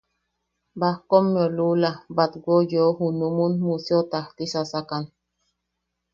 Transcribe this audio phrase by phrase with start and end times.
[0.79, 5.03] Bahkommeu luula batweu yeu junum Museo tajtia sasakan.